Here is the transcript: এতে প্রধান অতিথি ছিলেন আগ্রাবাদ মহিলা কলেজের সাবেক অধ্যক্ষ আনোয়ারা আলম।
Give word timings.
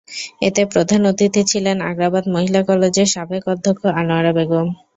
এতে 0.41 0.61
প্রধান 0.73 1.01
অতিথি 1.07 1.41
ছিলেন 1.51 1.77
আগ্রাবাদ 1.89 2.23
মহিলা 2.35 2.61
কলেজের 2.69 3.07
সাবেক 3.07 3.43
অধ্যক্ষ 3.47 3.81
আনোয়ারা 3.99 4.31
আলম। 4.35 4.67